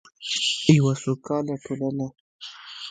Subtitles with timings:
[0.77, 2.07] یوه سوکاله ټولنه.